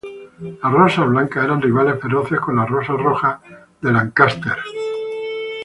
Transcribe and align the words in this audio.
Las 0.63 0.73
Rosas 0.73 1.07
Blancas 1.07 1.45
eran 1.45 1.61
rivales 1.61 2.01
feroces 2.01 2.39
con 2.39 2.55
las 2.55 2.67
Rosas 2.67 2.97
Rojas 2.97 3.39
de 3.81 3.91
Lancaster 3.91 4.41
próximas. 4.53 4.65